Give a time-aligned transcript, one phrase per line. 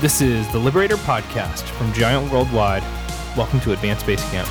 [0.00, 2.82] This is the Liberator Podcast from Giant Worldwide.
[3.36, 4.48] Welcome to Advanced Base Camp.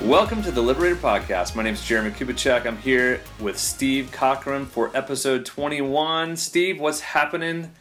[0.00, 1.54] Welcome to the Liberator Podcast.
[1.56, 2.66] My name is Jeremy Kubicek.
[2.66, 6.36] I'm here with Steve Cockram for episode 21.
[6.36, 7.72] Steve, what's happening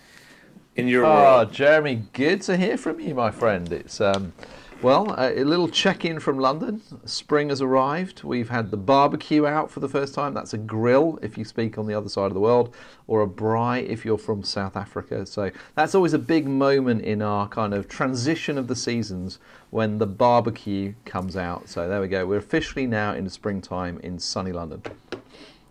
[0.76, 1.54] in your Oh, world?
[1.54, 3.72] Jeremy, good to hear from you, my friend.
[3.72, 4.34] It's um,
[4.82, 6.82] well, a, little check-in from London.
[7.06, 8.24] Spring has arrived.
[8.24, 10.34] We've had the barbecue out for the first time.
[10.34, 12.76] That's a grill if you speak on the other side of the world,
[13.08, 15.26] or a braai if you're from South Africa.
[15.26, 19.40] So that's always a big moment in our kind of transition of the seasons
[19.72, 21.70] when the barbecue comes out.
[21.70, 22.26] So there we go.
[22.26, 24.84] We're officially now in the springtime in sunny London.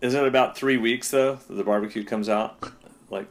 [0.01, 2.71] Isn't it about three weeks, though, that the barbecue comes out?
[3.09, 3.27] Like,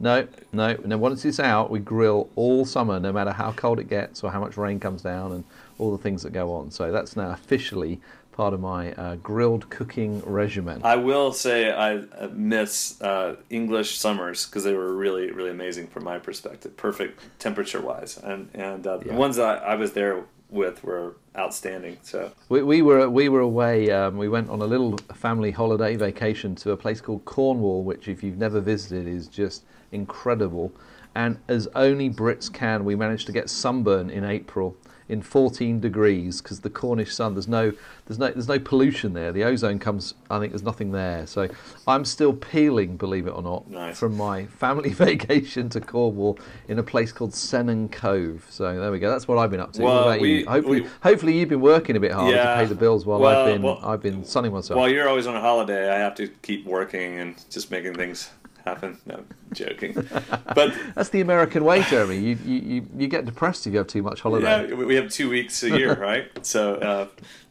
[0.00, 0.68] No, no.
[0.68, 4.30] And once it's out, we grill all summer, no matter how cold it gets or
[4.30, 5.44] how much rain comes down, and
[5.78, 6.70] all the things that go on.
[6.70, 8.00] So that's now officially
[8.32, 10.80] part of my uh, grilled cooking regimen.
[10.82, 15.86] I will say I uh, miss uh, English summers because they were really, really amazing
[15.86, 18.18] from my perspective, perfect temperature-wise.
[18.18, 21.98] And, and uh, the ones that I was there with were outstanding.
[22.02, 23.90] So We, we were we were away.
[23.90, 28.08] Um, we went on a little family holiday vacation to a place called Cornwall, which,
[28.08, 29.64] if you've never visited, is just
[29.94, 30.72] incredible.
[31.14, 36.40] And as only Brits can, we managed to get sunburn in April in 14 degrees
[36.40, 37.34] because the Cornish sun.
[37.34, 37.72] There's no
[38.06, 39.32] there's no there's no pollution there.
[39.32, 40.14] The ozone comes.
[40.30, 41.26] I think there's nothing there.
[41.26, 41.46] So
[41.86, 43.98] I'm still peeling, believe it or not, Nice.
[43.98, 48.46] from my family vacation to Cornwall in a place called Sennen Cove.
[48.50, 49.10] So there we go.
[49.10, 49.82] That's what I've been up to.
[49.82, 50.46] Well, we- you?
[50.48, 52.54] Hopefully, we- hopefully you've been working a bit harder Yeah.
[52.54, 54.78] to pay the bills while Well, I've been well- I've been sunning myself.
[54.78, 58.30] while you're always on a holiday, I have to keep working and just making things
[58.64, 58.98] happen.
[59.06, 59.94] No, I'm joking.
[60.54, 62.18] But That's the American way, Jeremy.
[62.18, 64.68] You, you, you, get depressed if you have too much holiday.
[64.68, 66.26] Yeah, we have two weeks a year, right?
[66.46, 67.06] So uh,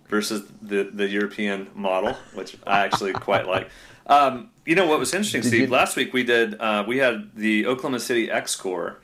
[0.10, 3.70] versus the the European model, which I actually quite like.
[4.08, 5.62] Um, you know what was interesting, Did Steve?
[5.62, 9.00] you- Last week we did uh, we had the Oklahoma City X Corps,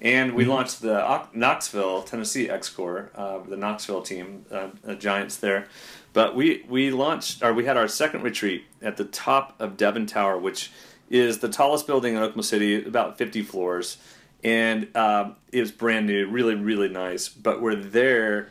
[0.00, 0.36] and Mm-hmm.
[0.38, 5.66] we launched the Knoxville, Tennessee X Corps, uh, the Knoxville team, uh, uh, Giants there.
[6.12, 10.06] But we we launched or we had our second retreat at the top of Devon
[10.06, 10.70] Tower, which
[11.10, 13.98] is the tallest building in Oklahoma City, about 50 floors,
[14.42, 17.28] and um, it was brand new, really really nice.
[17.28, 18.48] But we're there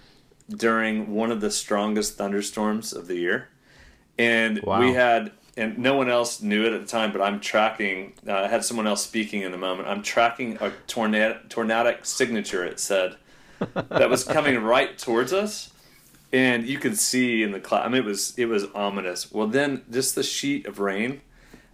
[0.49, 3.49] during one of the strongest thunderstorms of the year,
[4.17, 4.79] and Wow.
[4.79, 8.13] we had and no one else knew it at the time, but I'm tracking.
[8.27, 9.87] Uh, I had someone else speaking in the moment.
[9.87, 12.65] I'm tracking a tornado, tornadic signature.
[12.65, 13.17] It said
[13.73, 15.71] that was coming right towards us,
[16.31, 17.85] and you could see in the cloud.
[17.85, 19.31] I mean, it was it was ominous.
[19.31, 21.21] Well, then just the sheet of rain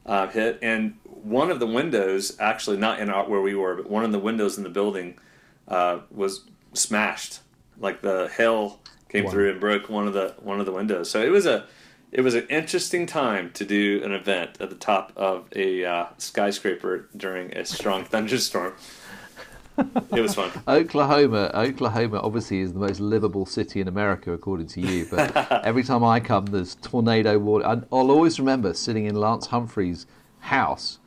[0.10, 3.90] uh, hit, and one of the windows, actually not in our, where we were, but
[3.90, 5.18] one of the windows in the building
[5.68, 7.40] uh, was smashed.
[7.78, 9.32] Like the hail came Wow.
[9.32, 11.10] through and broke one of the one of the windows.
[11.10, 11.66] So it was a
[12.12, 16.06] it was an interesting time to do an event at the top of a uh,
[16.18, 18.74] skyscraper during a strong thunderstorm.
[20.12, 20.52] It was fun.
[20.68, 25.06] Oklahoma, Oklahoma obviously is the most livable city in America, according to you.
[25.10, 25.36] But
[25.66, 27.66] every time I come, there's tornado water.
[27.66, 30.06] And I'll always remember sitting in Lance Humphrey's
[30.40, 31.00] house,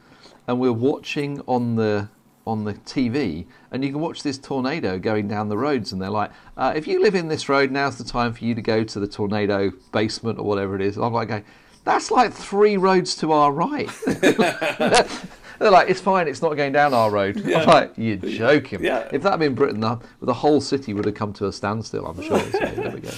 [0.46, 2.08] and we're watching on the
[2.44, 6.10] on the TV, and you can watch this tornado going down the roads, and they're
[6.10, 8.82] like, uh, "If you live in this road, now's the time for you to go
[8.82, 11.44] to the tornado basement or whatever it is." And I'm like, going,
[11.84, 13.90] "That's like three roads to our right."
[15.58, 17.36] They're like, it's fine, it's not going down our road.
[17.46, 18.82] I'm like, you're joking.
[18.82, 19.08] Yeah.
[19.12, 22.06] If that had been Britain, the, the whole city would have come to a standstill,
[22.06, 22.40] I'm sure.
[22.40, 23.10] So there we go.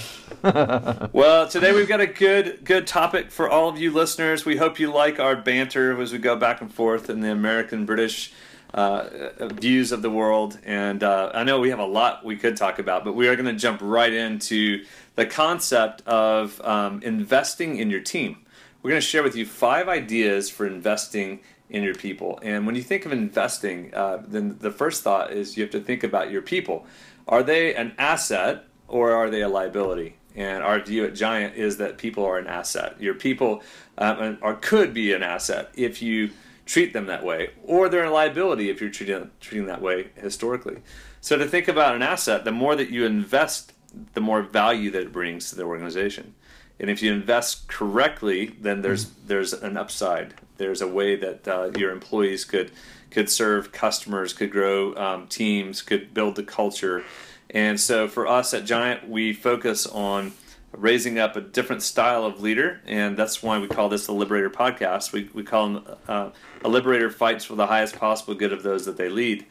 [1.11, 4.45] Well, today we've got a good good topic for all of you listeners.
[4.45, 7.85] We hope you like our banter as we go back and forth in the American
[7.85, 8.31] British
[8.75, 10.59] uh, views of the world.
[10.63, 13.35] And uh, I know we have a lot we could talk about, but we are
[13.35, 14.85] going to jump right into
[15.15, 18.37] the concept of um, investing in your team.
[18.83, 21.39] We're going to share with you five ideas for investing
[21.69, 22.39] in your people.
[22.43, 25.79] And when you think of investing, uh, then the first thought is you have to
[25.79, 26.85] think about your people.
[27.27, 30.17] Are they an asset or are they a liability?
[30.35, 32.99] And our view at Giant is that people are an asset.
[32.99, 33.63] Your people
[33.97, 36.31] um, are could be an asset if you
[36.65, 40.77] treat them that way, or they're a liability if you're treating treating that way historically.
[41.21, 43.73] So to think about an asset, the more that you invest,
[44.13, 46.35] the more value that it brings to the organization.
[46.79, 50.33] And if you invest correctly, then there's there's an upside.
[50.57, 52.71] There's a way that uh, your employees could
[53.11, 57.03] could serve customers, could grow um, teams, could build the culture.
[57.49, 60.33] And so for us at Giant, we focus on
[60.73, 64.49] raising up a different style of leader, and that's why we call this the Liberator
[64.49, 65.13] Podcast.
[65.13, 66.29] We we call them uh,
[66.63, 69.45] a liberator fights for the highest possible good of those that they lead.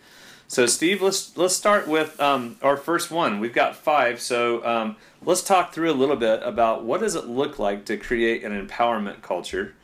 [0.47, 3.41] So, Steve, let's let's start with um, our first one.
[3.41, 7.27] We've got five, so um, let's talk through a little bit about what does it
[7.27, 9.75] look like to create an empowerment culture,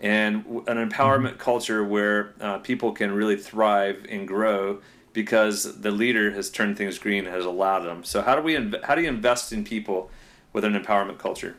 [0.00, 4.80] and an empowerment culture where uh, people can really thrive and grow
[5.12, 8.04] because the leader has turned things green has allowed them.
[8.04, 10.10] So how do we inv- how do you invest in people
[10.52, 11.56] with an empowerment culture?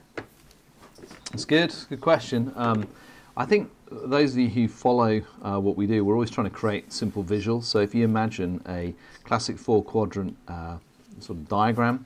[1.31, 1.73] That's good.
[1.89, 2.53] Good question.
[2.55, 2.87] Um,
[3.35, 3.71] I think
[4.05, 7.23] those of you who follow uh, what we do, we're always trying to create simple
[7.23, 7.63] visuals.
[7.63, 8.93] So if you imagine a
[9.23, 10.77] classic four quadrant uh,
[11.19, 12.05] sort of diagram,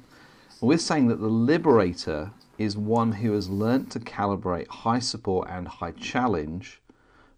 [0.62, 5.68] we're saying that the liberator is one who has learnt to calibrate high support and
[5.68, 6.82] high challenge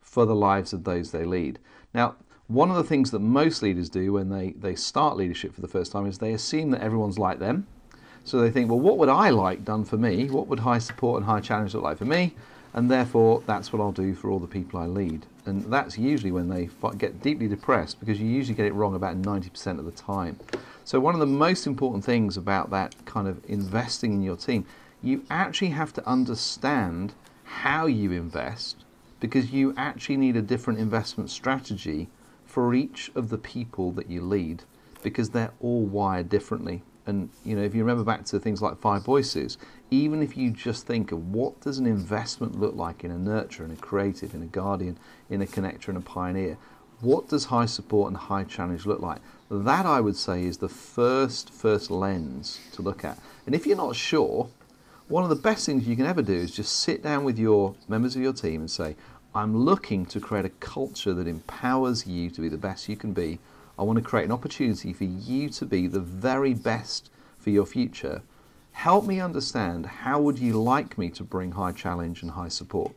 [0.01, 1.59] for the lives of those they lead.
[1.93, 2.15] Now,
[2.47, 5.67] one of the things that most leaders do when they, they start leadership for the
[5.67, 7.67] first time is they assume that everyone's like them.
[8.23, 10.29] So they think, well, what would I like done for me?
[10.29, 12.33] What would high support and high challenge look like for me?
[12.73, 15.25] And therefore, that's what I'll do for all the people I lead.
[15.45, 19.21] And that's usually when they get deeply depressed because you usually get it wrong about
[19.21, 20.39] 90% of the time.
[20.85, 24.65] So, one of the most important things about that kind of investing in your team
[25.01, 27.13] you actually have to understand
[27.43, 28.83] how you invest
[29.19, 32.09] because you actually need a different investment strategy
[32.45, 34.63] for each of the people that you lead
[35.03, 36.81] because they're all wired differently.
[37.09, 39.57] And you know, if you remember back to things like Five Voices,
[39.91, 43.65] even if you just think of what does an investment look like in a nurture,
[43.65, 44.97] in a creative, in a guardian,
[45.29, 46.57] in a connector, and a pioneer,
[47.01, 49.19] what does high support and high challenge look like?
[49.49, 53.17] That I would say is the first first lens to look at.
[53.45, 54.49] And if you're not sure,
[55.07, 57.73] one of the best things you can ever do is just sit down with your
[57.87, 58.95] members of your team and say,
[59.33, 63.13] I'm looking to create a culture that empowers you to be the best you can
[63.13, 63.39] be.
[63.79, 67.65] I want to create an opportunity for you to be the very best for your
[67.65, 68.21] future.
[68.73, 72.91] Help me understand how would you like me to bring high challenge and high support?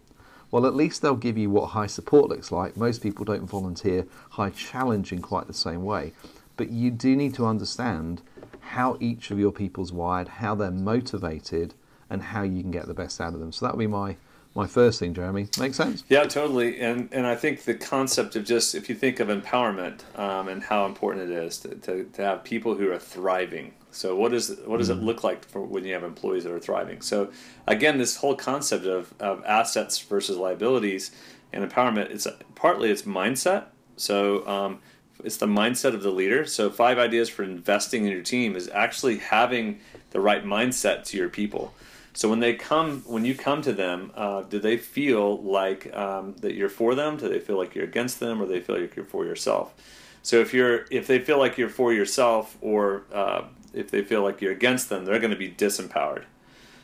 [0.51, 2.77] Well, at least they'll give you what high support looks like.
[2.77, 6.15] Most people don't volunteer high challenge in quite the same way.
[6.57, 8.21] But you do need to understand
[8.61, 11.75] how each of your people's wired, how they're motivated,
[12.11, 13.53] and how you can get the best out of them.
[13.53, 14.17] So that would be my
[14.55, 15.49] my first thing, Jeremy.
[15.59, 16.05] Make sense?
[16.09, 16.81] Yeah, totally.
[16.81, 20.63] And and I think the concept of just if you think of empowerment um, and
[20.63, 23.73] how important it is to, to, to, have people who are thriving.
[23.91, 25.01] So what is what does mm-hmm.
[25.01, 27.01] it look like for when you have employees that are thriving?
[27.01, 27.31] So
[27.67, 31.13] again, this whole concept of, of assets versus liabilities
[31.53, 32.11] and empowerment.
[32.11, 33.65] It's partly it's mindset.
[33.97, 34.81] So um,
[35.25, 36.45] it's the mindset of the leader.
[36.45, 41.17] So five ideas for investing in your team is actually having the right mindset to
[41.17, 41.75] your people.
[42.15, 46.35] So when they come, when you come to them, uh, do they feel like um,
[46.41, 47.17] that you're for them?
[47.17, 49.75] Do they feel like you're against them, or do they feel like you're for yourself?
[50.23, 54.23] So if you're, if they feel like you're for yourself, or uh, if they feel
[54.23, 56.25] like you're against them, they're going to be disempowered.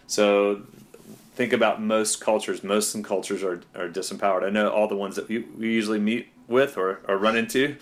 [0.06, 0.62] So
[1.34, 2.64] think about most cultures.
[2.64, 4.44] Most cultures are, are disempowered.
[4.44, 7.76] I know all the ones that we, we usually meet with or, or run into.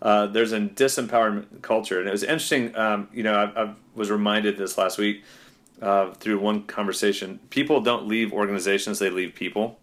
[0.00, 2.74] Uh, there's a disempowered culture, and it was interesting.
[2.76, 5.24] Um, you know, I, I was reminded this last week
[5.82, 7.40] uh, through one conversation.
[7.50, 9.78] People don't leave organizations; they leave people.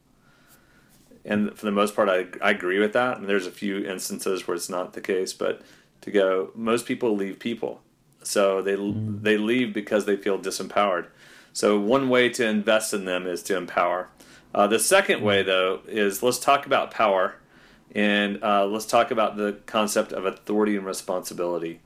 [1.25, 3.17] And for the most part, I, I agree with that.
[3.17, 5.61] And there's a few instances where it's not the case, but
[6.01, 7.81] to go, most people leave people,
[8.23, 9.21] so they mm.
[9.21, 11.07] they leave because they feel disempowered.
[11.51, 14.09] So one way to invest in them is to empower.
[14.55, 17.35] Uh, the second way, though, is let's talk about power,
[17.93, 21.81] and uh, let's talk about the concept of authority and responsibility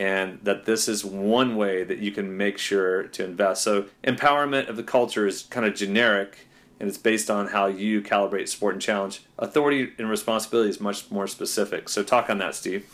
[0.00, 3.62] and that this is one way that you can make sure to invest.
[3.62, 6.48] So, empowerment of the culture is kind of generic
[6.80, 9.22] and it's based on how you calibrate sport and challenge.
[9.38, 11.90] Authority and responsibility is much more specific.
[11.90, 12.88] So, talk on that, Steve.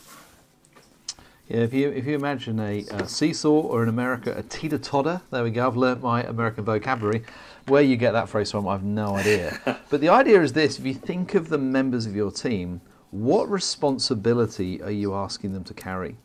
[1.47, 5.21] Yeah, if you if you imagine a, a seesaw or in America a teeter totter,
[5.31, 5.65] there we go.
[5.65, 7.23] I've learnt my American vocabulary.
[7.69, 9.61] Where you get that phrase from, I've no idea.
[9.91, 12.81] but the idea is this: if you think of the members of your team,
[13.13, 16.17] what responsibility are you asking them to carry?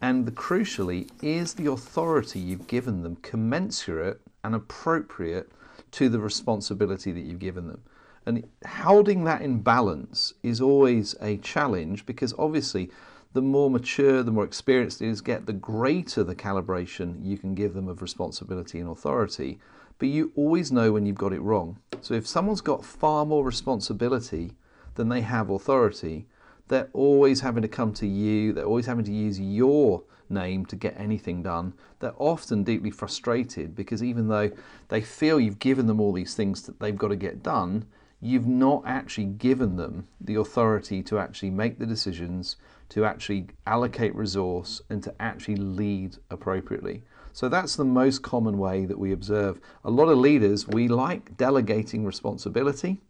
[0.00, 5.50] And the, crucially, is the authority you've given them commensurate and appropriate
[5.92, 7.82] to the responsibility that you've given them?
[8.26, 12.90] And holding that in balance is always a challenge because obviously,
[13.32, 17.74] the more mature, the more experienced leaders get, the greater the calibration you can give
[17.74, 19.58] them of responsibility and authority.
[19.98, 21.78] But you always know when you've got it wrong.
[22.00, 24.52] So if someone's got far more responsibility
[24.94, 26.26] than they have authority,
[26.68, 30.76] they're always having to come to you, they're always having to use your name to
[30.76, 31.74] get anything done.
[32.00, 34.50] They're often deeply frustrated because even though
[34.88, 37.86] they feel you've given them all these things that they've got to get done,
[38.20, 42.56] you've not actually given them the authority to actually make the decisions,
[42.88, 47.02] to actually allocate resource, and to actually lead appropriately.
[47.32, 49.60] So that's the most common way that we observe.
[49.84, 53.02] A lot of leaders, we like delegating responsibility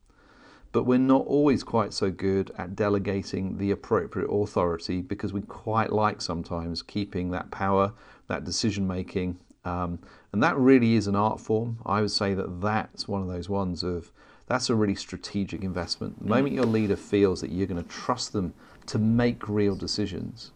[0.76, 5.90] but we're not always quite so good at delegating the appropriate authority because we quite
[5.90, 7.90] like sometimes keeping that power,
[8.28, 9.38] that decision making.
[9.64, 9.98] Um,
[10.32, 11.78] and that really is an art form.
[11.86, 14.12] I would say that that's one of those ones of
[14.46, 16.20] That's a really strategic investment.
[16.20, 18.54] The moment your leader feels that you're going to trust them
[18.86, 20.52] to make real decisions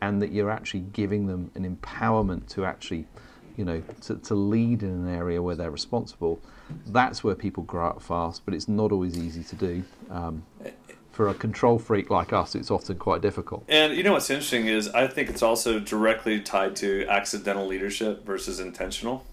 [0.00, 3.06] and that you're actually giving them an empowerment to actually,
[3.56, 6.40] you know, to, to lead in an area where they're responsible,
[6.86, 9.82] that's where people grow up fast, but it's not always easy to do.
[10.10, 10.42] Um,
[11.12, 13.64] for a control freak like us, it's often quite difficult.
[13.68, 18.24] And you know what's interesting is I think it's also directly tied to accidental leadership
[18.24, 19.26] versus intentional.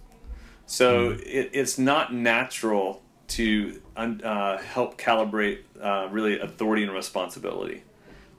[0.66, 1.20] So mm.
[1.22, 7.84] it, it's not natural to uh, help calibrate uh, really authority and responsibility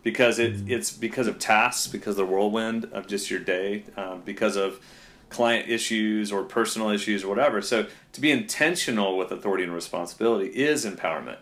[0.02, 0.70] because it, mm.
[0.70, 4.80] it's because of tasks, because of the whirlwind of just your day, um, because of
[5.28, 7.60] client issues or personal issues or whatever.
[7.60, 11.38] So to be intentional with authority and responsibility is empowerment.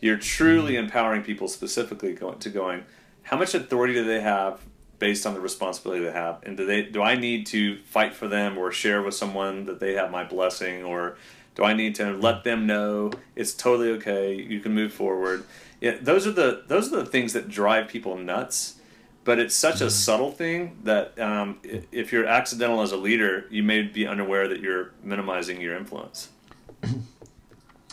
[0.00, 0.78] You're truly mm.
[0.78, 2.84] empowering people specifically going, to going,
[3.22, 4.60] how much authority do they have
[4.98, 8.28] based on the responsibility they have, and do they do I need to fight for
[8.28, 11.16] them or share with someone that they have my blessing or
[11.54, 14.34] do I need to let them know it's totally okay?
[14.34, 15.44] You can move forward.
[15.80, 18.76] Yeah, those are the those are the things that drive people nuts.
[19.24, 19.90] But it's such a mm-hmm.
[19.90, 24.60] subtle thing that um, if you're accidental as a leader, you may be unaware that
[24.60, 26.30] you're minimizing your influence.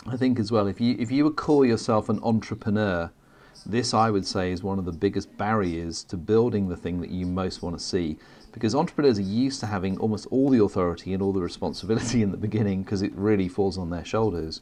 [0.06, 3.12] I think as well, if you if you would call yourself an entrepreneur,
[3.66, 7.10] this I would say is one of the biggest barriers to building the thing that
[7.10, 8.18] you most want to see
[8.52, 12.30] because entrepreneurs are used to having almost all the authority and all the responsibility in
[12.30, 14.60] the beginning because it really falls on their shoulders.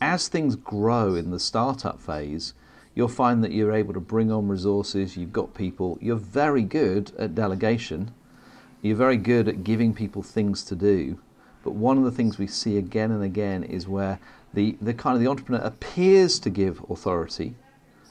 [0.00, 2.54] As things grow in the startup phase,
[2.94, 7.12] you'll find that you're able to bring on resources, you've got people, you're very good
[7.18, 8.12] at delegation,
[8.82, 11.18] you're very good at giving people things to do.
[11.62, 14.18] But one of the things we see again and again is where
[14.52, 17.54] the, the kind of the entrepreneur appears to give authority,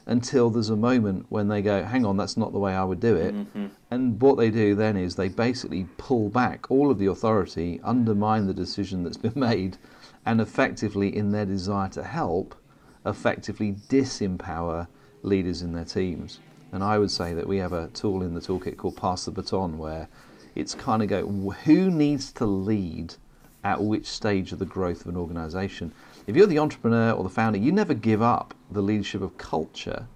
[0.06, 3.00] until there's a moment when they go, hang on, that's not the way I would
[3.00, 3.34] do it.
[3.34, 3.68] Mm-hmm.
[3.92, 8.48] And what they do then is they basically pull back all of the authority, undermine
[8.48, 9.78] the decision that's been made,
[10.26, 12.56] and effectively, in their desire to help,
[13.06, 14.88] effectively disempower
[15.22, 16.40] leaders in their teams.
[16.72, 19.32] And I would say that we have a tool in the toolkit called Pass the
[19.32, 20.08] Baton, where
[20.56, 23.16] it's kind of go, who needs to lead
[23.64, 25.94] at which stage of the growth of an organization?
[26.28, 30.08] If you're the entrepreneur or the founder, you never give up the leadership of culture,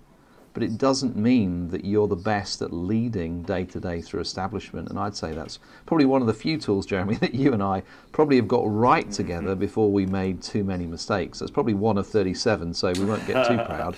[0.58, 4.90] but it doesn't mean that you're the best at leading day to day through establishment.
[4.90, 7.84] And I'd say that's probably one of the few tools, Jeremy, that you and I
[8.12, 11.38] probably have got right together before we made too many mistakes.
[11.38, 13.98] That's probably one of 37, so we won't get too proud.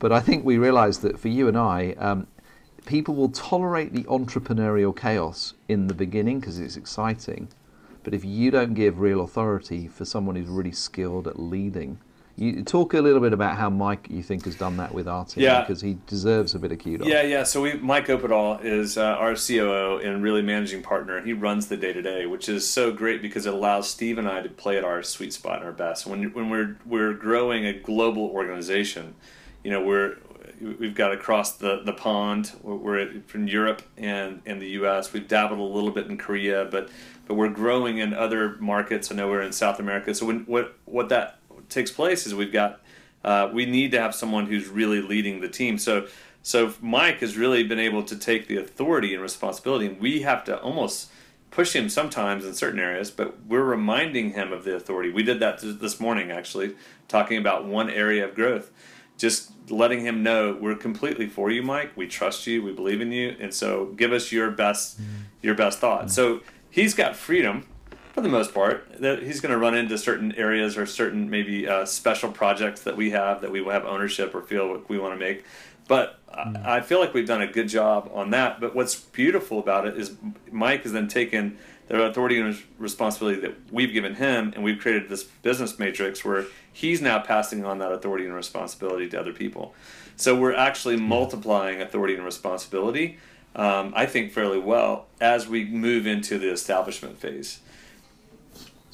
[0.00, 2.26] But I think we realised that for you and I, um,
[2.84, 7.46] people will tolerate the entrepreneurial chaos in the beginning because it's exciting
[8.04, 11.98] but if you don't give real authority for someone who's really skilled at leading,
[12.36, 15.24] you talk a little bit about how Mike you think has done that with our
[15.24, 15.60] team yeah.
[15.60, 17.06] because he deserves a bit of kudos.
[17.06, 17.42] Yeah, yeah.
[17.42, 21.20] So we Mike Opedal is uh, our COO and really managing partner.
[21.22, 24.28] He runs the day to day, which is so great because it allows Steve and
[24.28, 26.06] I to play at our sweet spot, and our best.
[26.06, 29.14] When when we're we're growing a global organization,
[29.62, 30.16] you know we're
[30.62, 32.52] we've got across the, the pond.
[32.62, 35.12] We're from Europe and, and the U.S.
[35.12, 36.88] We've dabbled a little bit in Korea, but
[37.26, 39.10] but we're growing in other markets.
[39.10, 40.14] I know we're in South America.
[40.14, 41.38] So when, what what that
[41.72, 42.80] takes place is we've got
[43.24, 45.78] uh, we need to have someone who's really leading the team.
[45.78, 46.06] So
[46.42, 50.44] so Mike has really been able to take the authority and responsibility, and we have
[50.44, 51.10] to almost
[51.52, 55.12] push him sometimes in certain areas, but we're reminding him of the authority.
[55.12, 56.74] We did that this morning actually,
[57.08, 58.72] talking about one area of growth.
[59.18, 61.92] Just letting him know we're completely for you, Mike.
[61.94, 62.62] We trust you.
[62.62, 65.22] We believe in you, and so give us your best, mm-hmm.
[65.42, 66.10] your best thought.
[66.10, 67.68] So he's got freedom
[68.12, 68.86] for the most part.
[69.00, 72.96] That he's going to run into certain areas or certain maybe uh, special projects that
[72.96, 75.44] we have that we will have ownership or feel we want to make.
[75.88, 76.64] But mm.
[76.64, 78.60] I feel like we've done a good job on that.
[78.60, 80.16] But what's beautiful about it is
[80.50, 85.08] Mike has then taken the authority and responsibility that we've given him, and we've created
[85.08, 89.74] this business matrix where he's now passing on that authority and responsibility to other people.
[90.16, 93.18] So we're actually multiplying authority and responsibility
[93.54, 97.60] um, I think, fairly well as we move into the establishment phase.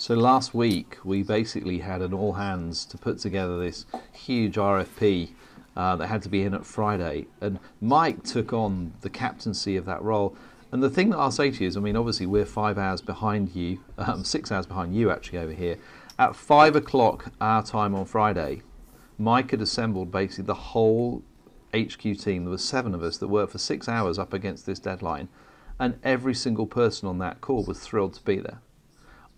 [0.00, 5.30] So last week we basically had an all hands to put together this huge RFP
[5.76, 9.86] uh, that had to be in at Friday, and Mike took on the captaincy of
[9.86, 10.36] that role.
[10.70, 13.00] And the thing that I'll say to you is, I mean, obviously we're five hours
[13.00, 15.78] behind you, um, six hours behind you actually over here.
[16.16, 18.62] At five o'clock our time on Friday,
[19.18, 21.24] Mike had assembled basically the whole
[21.74, 24.78] HQ team, there were seven of us that worked for six hours up against this
[24.78, 25.28] deadline,
[25.80, 28.60] and every single person on that call was thrilled to be there.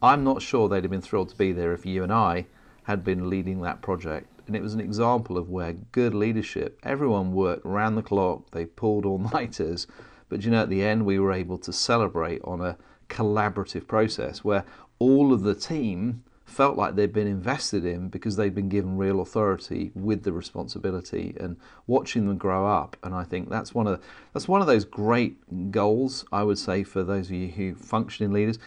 [0.02, 2.46] I'm not sure they'd have been thrilled to be there if you and I
[2.84, 4.28] had been leading that project.
[4.46, 8.64] And it was an example of where good leadership, everyone worked round the clock, they
[8.64, 9.86] pulled all nighters,
[10.28, 12.78] but you know, at the end, we were able to celebrate on a
[13.08, 14.64] collaborative process where
[14.98, 19.20] all of the team felt like they'd been invested in because they'd been given real
[19.20, 22.96] authority with the responsibility and watching them grow up.
[23.02, 24.02] And I think that's one of
[24.32, 28.24] that's one of those great goals I would say for those of you who function
[28.24, 28.58] in leaders.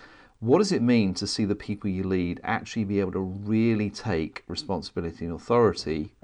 [0.44, 3.90] What does it mean to see the people you lead actually be able to really
[3.90, 6.16] take responsibility and authority?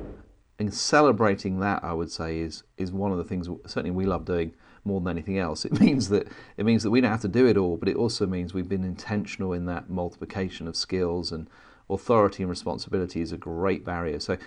[0.60, 4.26] And celebrating that, I would say, is is one of the things certainly we love
[4.26, 5.64] doing more than anything else.
[5.64, 7.96] It means that it means that we don't have to do it all, but it
[7.96, 11.48] also means we've been intentional in that multiplication of skills and
[11.90, 14.20] authority and responsibility is a great barrier.
[14.20, 14.38] So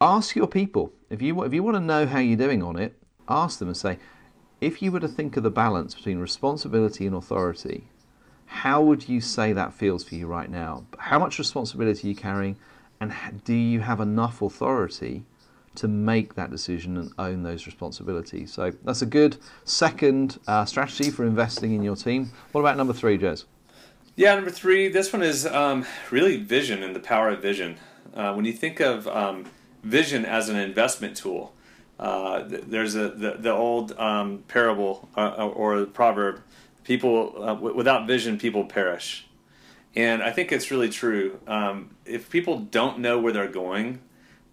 [0.00, 2.94] ask your people if you if you want to know how you're doing on it,
[3.28, 3.98] ask them and say,
[4.60, 7.88] if you were to think of the balance between responsibility and authority,
[8.48, 10.84] how would you say that feels for you right now?
[10.98, 12.56] How much responsibility are you carrying,
[13.00, 13.12] and
[13.44, 15.24] do you have enough authority?
[15.74, 18.52] to make that decision and own those responsibilities.
[18.52, 22.32] So that's a good second uh, strategy for investing in your team.
[22.50, 23.44] What about number three, Jez?
[24.16, 27.76] Yeah, number three, this one is um, really vision and the power of vision.
[28.12, 29.44] Uh, when you think of um,
[29.84, 31.54] vision as an investment tool,
[32.00, 36.42] uh, there's a the, the old um, parable uh, or proverb:
[36.88, 39.26] "People uh, w- without vision, people perish."
[39.94, 41.38] And I think it's really true.
[41.46, 44.00] Um, if people don't know where they're going,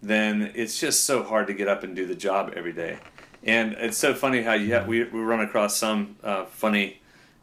[0.02, 2.98] then it's just so hard to get up and do the job every day.
[3.42, 7.00] And it's so funny how you have, we, we run across some uh, funny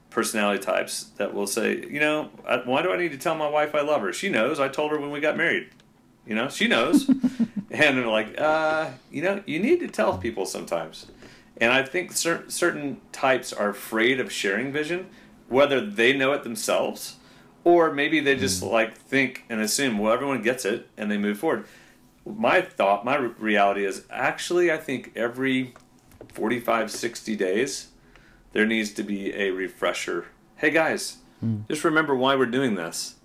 [0.09, 2.25] personality types that will say, you know,
[2.65, 4.13] why do I need to tell my wife I love her?
[4.13, 4.59] She knows.
[4.59, 5.69] I told her when we got married.
[6.27, 7.07] You know, she knows.
[7.71, 11.07] and they're like, uh, you know, you need to tell people sometimes.
[11.57, 15.07] And I think cer- certain types are afraid of sharing vision,
[15.47, 17.17] whether they know it themselves
[17.65, 18.69] or maybe they just mm.
[18.69, 21.65] like think and assume, well, everyone gets it and they move forward
[22.25, 25.73] my thought, my reality is actually, I think every
[26.29, 27.89] 45, 60 days,
[28.53, 30.27] there needs to be a refresher.
[30.55, 31.67] Hey guys, mm.
[31.67, 33.15] just remember why we're doing this.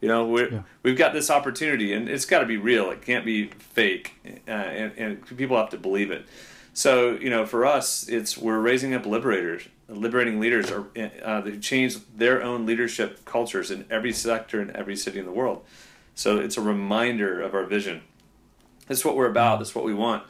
[0.00, 0.62] You know, we yeah.
[0.82, 2.90] we've got this opportunity, and it's got to be real.
[2.90, 4.12] It can't be fake,
[4.46, 6.26] uh, and, and people have to believe it.
[6.74, 10.88] So, you know, for us, it's we're raising up liberators, liberating leaders, or
[11.22, 15.32] uh, who change their own leadership cultures in every sector in every city in the
[15.32, 15.64] world.
[16.16, 18.02] So it's a reminder of our vision.
[18.88, 19.60] This is what we're about.
[19.60, 20.24] This is what we want.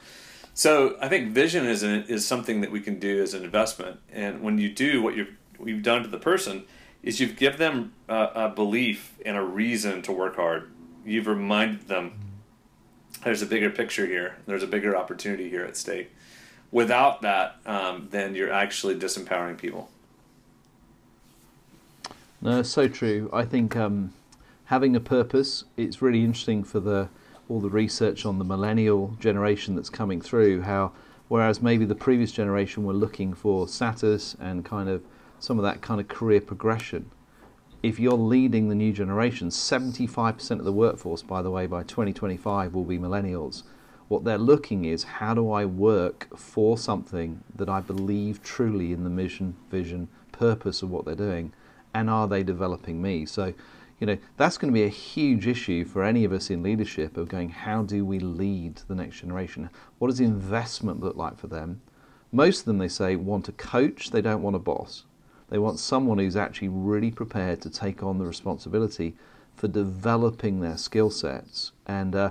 [0.53, 3.99] So I think vision is an, is something that we can do as an investment.
[4.13, 6.65] And when you do what you've we've done to the person,
[7.03, 10.71] is you've given them a, a belief and a reason to work hard.
[11.07, 12.21] You've reminded them
[13.25, 14.37] there's a bigger picture here.
[14.45, 16.13] There's a bigger opportunity here at stake.
[16.75, 19.89] Without that, um, then you're actually disempowering people.
[22.41, 23.31] No, so true.
[23.33, 24.13] I think um,
[24.65, 27.09] having a purpose, it's really interesting for the
[27.49, 30.91] all the research on the millennial generation that's coming through, how
[31.29, 35.01] whereas maybe the previous generation were looking for status and kind of
[35.39, 37.09] some of that kind of career progression.
[37.85, 42.75] If you're leading the new generation, 75% of the workforce, by the way, by 2025
[42.75, 43.63] will be millennials.
[44.15, 49.03] What they're looking is how do I work for something that I believe truly in
[49.03, 51.53] the mission, vision, purpose of what they're doing,
[51.93, 53.27] and are they developing me?
[53.27, 53.55] So
[53.99, 57.17] you know that's going to be a huge issue for any of us in leadership
[57.17, 59.69] of going how do we lead the next generation?
[59.99, 61.81] What does investment look like for them?
[62.31, 65.07] Most of them they say want a coach they don't want a boss.
[65.49, 69.17] They want someone who's actually really prepared to take on the responsibility
[69.57, 71.73] for developing their skill sets.
[71.87, 72.31] And uh,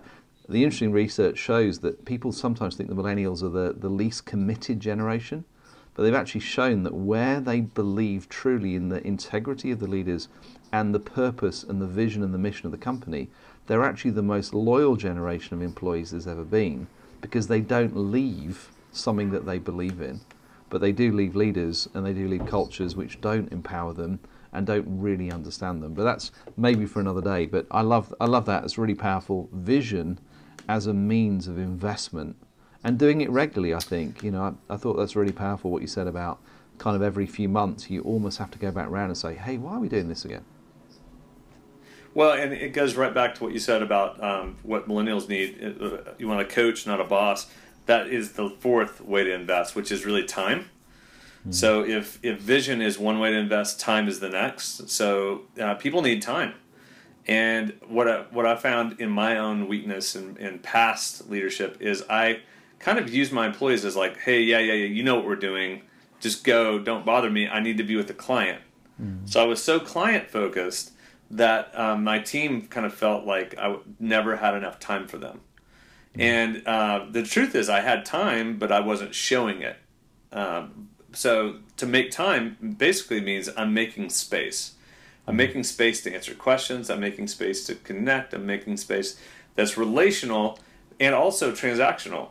[0.50, 4.80] the interesting research shows that people sometimes think the millennials are the, the least committed
[4.80, 5.46] generation
[5.94, 10.28] but they've actually shown that where they believe truly in the integrity of the leaders
[10.72, 13.30] and the purpose and the vision and the mission of the company,
[13.68, 16.88] they're actually the most loyal generation of employees there's ever been
[17.22, 20.20] because they don't leave something that they believe in,
[20.70, 24.20] but they do leave leaders and they do leave cultures which don't empower them
[24.52, 25.94] and don't really understand them.
[25.94, 27.46] But that's maybe for another day.
[27.46, 28.64] But I love I love that.
[28.64, 30.20] It's really powerful vision
[30.68, 32.36] as a means of investment
[32.84, 33.74] and doing it regularly.
[33.74, 36.40] I think you know I, I thought that's really powerful what you said about
[36.78, 39.58] kind of every few months you almost have to go back around and say, hey,
[39.58, 40.44] why are we doing this again?
[42.14, 45.78] Well, and it goes right back to what you said about um, what millennials need.
[45.82, 47.48] Uh, you want a coach, not a boss.
[47.86, 50.70] That is the fourth way to invest, which is really time.
[51.42, 51.52] Mm-hmm.
[51.52, 54.90] So if if vision is one way to invest, time is the next.
[54.90, 56.54] So uh, people need time.
[57.26, 62.04] And what I, what I found in my own weakness in, in past leadership is
[62.10, 62.42] I
[62.80, 65.36] kind of use my employees as like, hey, yeah, yeah, yeah, you know what we're
[65.36, 65.84] doing.
[66.20, 66.80] Just go.
[66.80, 67.48] Don't bother me.
[67.48, 68.62] I need to be with the client.
[69.02, 69.26] Mm-hmm.
[69.26, 70.92] So I was so client focused
[71.32, 75.42] that um, my team kind of felt like I never had enough time for them.
[76.12, 76.22] Mm-hmm.
[76.22, 79.78] And uh, the truth is, I had time, but I wasn't showing it.
[80.32, 84.74] Um, so to make time basically means I'm making space.
[85.28, 86.90] I'm making space to answer questions.
[86.90, 88.34] I'm making space to connect.
[88.34, 89.18] I'm making space
[89.56, 90.60] that's relational
[91.00, 92.30] and also transactional.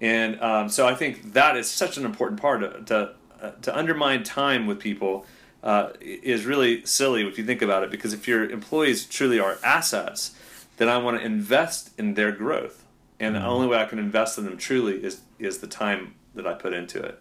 [0.00, 3.76] And um, so I think that is such an important part to, to, uh, to
[3.76, 5.26] undermine time with people
[5.62, 7.90] uh, is really silly if you think about it.
[7.90, 10.34] Because if your employees truly are assets,
[10.78, 12.84] then I want to invest in their growth.
[13.18, 16.46] And the only way I can invest in them truly is is the time that
[16.46, 17.20] I put into it.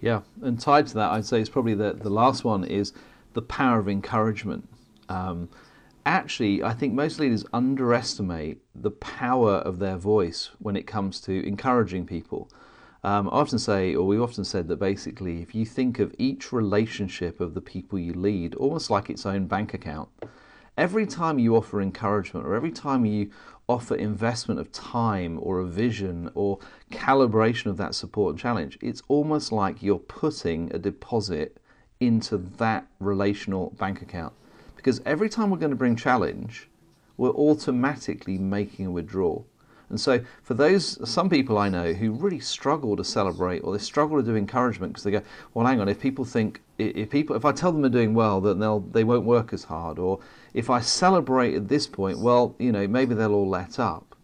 [0.00, 2.94] Yeah, and tied to that, I'd say it's probably the the last one is
[3.34, 4.68] the power of encouragement.
[5.08, 5.48] Um,
[6.06, 11.46] actually, I think most leaders underestimate the power of their voice when it comes to
[11.46, 12.50] encouraging people.
[13.04, 16.52] Um, I often say, or we've often said, that basically, if you think of each
[16.52, 20.08] relationship of the people you lead almost like its own bank account,
[20.76, 23.30] every time you offer encouragement or every time you
[23.68, 26.58] offer investment of time or a vision or
[26.90, 31.58] calibration of that support and challenge, it's almost like you're putting a deposit
[32.00, 34.32] into that relational bank account.
[34.76, 36.68] Because every time we're going to bring challenge,
[37.16, 39.46] we're automatically making a withdrawal.
[39.90, 43.82] And so, for those, some people I know who really struggle to celebrate or they
[43.82, 45.22] struggle to do encouragement because they go,
[45.54, 48.40] well, hang on, if people think, if people, if I tell them they're doing well,
[48.40, 49.98] then they'll, they won't work as hard.
[49.98, 50.20] Or
[50.52, 54.14] if I celebrate at this point, well, you know, maybe they'll all let up.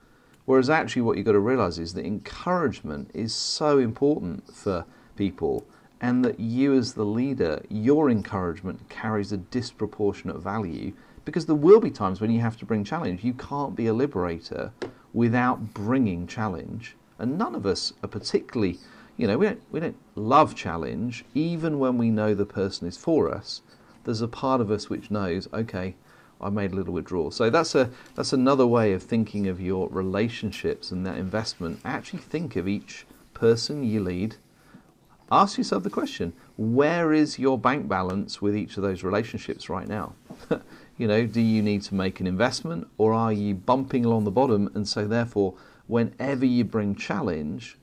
[0.44, 4.84] Whereas actually, what you've got to realize is that encouragement is so important for
[5.16, 5.66] people
[6.04, 10.92] and that you, as the leader, your encouragement carries a disproportionate value
[11.24, 13.24] because there will be times when you have to bring challenge.
[13.24, 14.70] You can't be a liberator
[15.14, 16.94] without bringing challenge.
[17.18, 18.80] And none of us are particularly,
[19.16, 22.98] you know, we don't, we don't love challenge, even when we know the person is
[22.98, 23.62] for us.
[24.04, 25.94] There's a part of us which knows, okay,
[26.38, 27.30] I made a little withdrawal.
[27.30, 31.80] So that's a that's another way of thinking of your relationships and that investment.
[31.82, 34.36] Actually think of each person you lead
[35.30, 39.88] ask yourself the question where is your bank balance with each of those relationships right
[39.88, 40.14] now?
[40.98, 44.30] you know, do you need to make an investment or are you bumping along the
[44.30, 44.70] bottom?
[44.74, 45.54] And so, therefore,
[45.86, 47.76] whenever you bring challenge,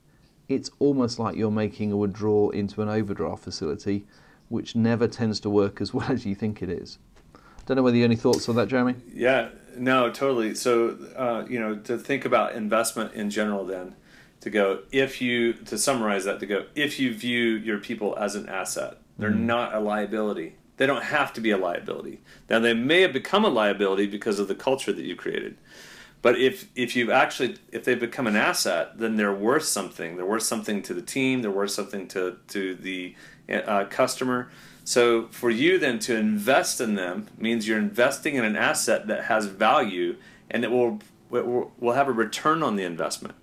[0.48, 4.06] it's almost like you're making a withdrawal into an overdraft facility,
[4.50, 6.98] which never tends to work as well as you think it is.
[7.66, 8.96] Don't know whether you have any thoughts on that, Jeremy.
[9.14, 10.56] Yeah, no, totally.
[10.56, 13.96] So, uh, you know, to think about investment in general, then
[14.42, 18.36] to go if you to summarize that to go if you view your people as
[18.36, 20.56] an asset they're mm not a liability.
[20.78, 22.22] They don't have to be a liability.
[22.50, 25.58] Now they may have become a liability because of the culture that you created.
[26.22, 30.16] But if if you've actually if they become an asset then they're worth something.
[30.16, 31.42] They're worth something to the team.
[31.42, 33.16] They're worth something to to the
[33.50, 34.50] uh, customer.
[34.84, 39.26] So for you then to invest in them means you're investing in an asset that
[39.26, 40.16] has value
[40.50, 41.00] and it will
[41.30, 43.36] will have a return on the investment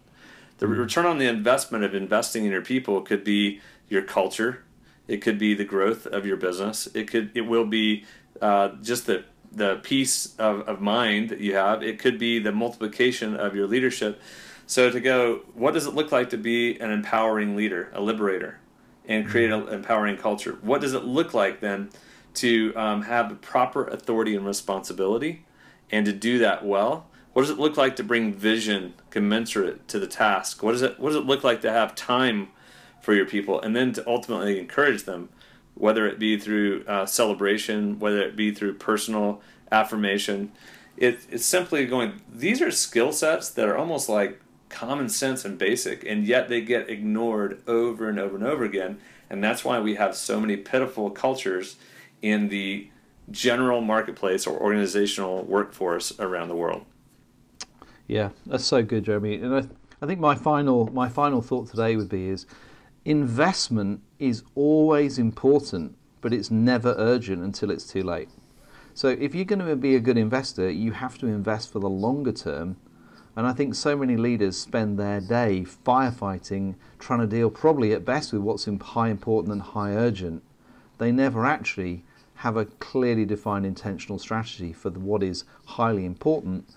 [0.59, 4.65] the return on the investment of investing in your people could be your culture.
[5.07, 6.89] It could be the growth of your business.
[6.95, 8.05] It could it will be
[8.41, 11.83] uh, just the the peace of, of mind that you have.
[11.83, 14.21] It could be the multiplication of your leadership.
[14.67, 18.59] So to go, what does it look like to be an empowering leader, a liberator,
[19.07, 20.59] and create an empowering culture?
[20.61, 21.89] What does it look like then
[22.35, 25.47] to um, have proper authority and responsibility,
[25.91, 27.08] and to do that well?
[27.39, 30.61] What does it look like to bring vision commensurate to the task?
[30.61, 32.49] What does it What does it look like to have time
[33.01, 35.29] for your people, and then to ultimately encourage them,
[35.75, 40.51] whether it be through uh, celebration, whether it be through personal affirmation?
[40.97, 42.21] It, it's simply going.
[42.29, 46.61] These are skill sets that are almost like common sense and basic, and yet they
[46.61, 48.99] get ignored over and over and over again.
[49.31, 51.77] And that's why we have so many pitiful cultures
[52.21, 52.91] in the
[53.31, 56.85] general marketplace or organizational workforce around the world.
[58.09, 59.37] Yeah, that's so good, Jeremy.
[59.37, 59.65] And I,
[60.01, 62.47] I think my final my final thought today would be is
[63.05, 68.31] investment is always important, but it's never urgent until it's too late.
[68.95, 71.89] So if you're going to be a good investor, you have to invest for the
[71.89, 72.79] longer term.
[73.37, 78.05] And I think so many leaders spend their day firefighting, trying to deal probably at
[78.05, 80.43] best with what's high important and high urgent.
[80.97, 82.05] They never actually
[82.37, 86.69] have a clearly defined intentional strategy for what is highly important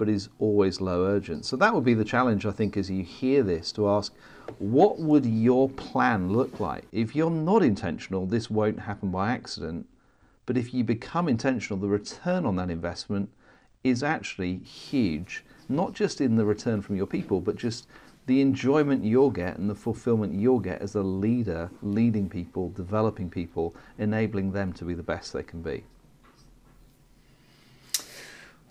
[0.00, 1.44] but is always low urgent.
[1.44, 4.14] So that would be the challenge, I think, as you hear this to ask,
[4.58, 6.84] what would your plan look like?
[6.90, 9.86] If you're not intentional, this won't happen by accident.
[10.46, 13.28] But if you become intentional, the return on that investment
[13.84, 17.86] is actually huge, not just in the return from your people, but just
[18.24, 23.28] the enjoyment you'll get and the fulfillment you'll get as a leader, leading people, developing
[23.28, 25.84] people, enabling them to be the best they can be.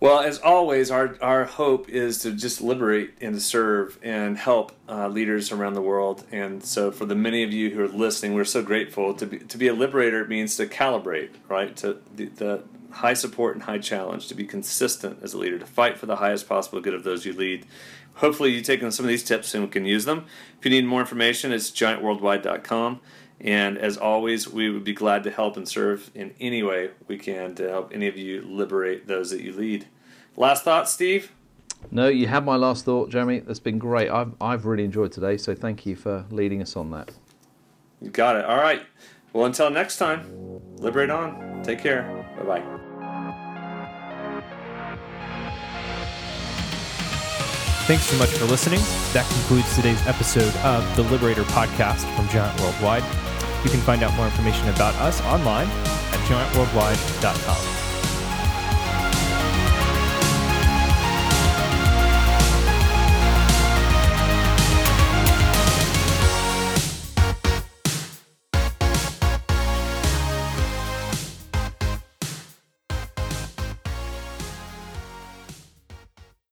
[0.00, 4.72] Well, as always, our, our hope is to just liberate and to serve and help
[4.88, 6.24] uh, leaders around the world.
[6.32, 9.12] And so, for the many of you who are listening, we're so grateful.
[9.12, 11.76] To be, to be a liberator means to calibrate, right?
[11.76, 15.66] To the, the high support and high challenge, to be consistent as a leader, to
[15.66, 17.66] fight for the highest possible good of those you lead.
[18.14, 20.24] Hopefully, you've taken some of these tips and can use them.
[20.58, 23.00] If you need more information, it's giantworldwide.com.
[23.40, 27.16] And as always, we would be glad to help and serve in any way we
[27.16, 29.86] can to help any of you liberate those that you lead.
[30.36, 31.32] Last thought, Steve?
[31.90, 33.40] No, you have my last thought, Jeremy.
[33.40, 34.10] That's been great.
[34.10, 37.10] I've, I've really enjoyed today, so thank you for leading us on that.
[38.02, 38.44] You got it.
[38.44, 38.82] All right.
[39.32, 41.62] Well, until next time, liberate on.
[41.62, 42.02] Take care.
[42.38, 42.80] Bye bye.
[47.86, 48.80] Thanks so much for listening.
[49.12, 53.29] That concludes today's episode of the Liberator podcast from Giant Worldwide.
[53.64, 57.79] You can find out more information about us online at giantworldwide.com.